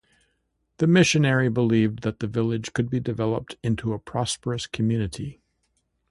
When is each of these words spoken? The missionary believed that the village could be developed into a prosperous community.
The 0.77 0.87
missionary 0.87 1.47
believed 1.47 2.01
that 2.01 2.21
the 2.21 2.27
village 2.27 2.73
could 2.73 2.89
be 2.89 2.99
developed 2.99 3.57
into 3.61 3.93
a 3.93 3.99
prosperous 3.99 4.65
community. 4.65 5.43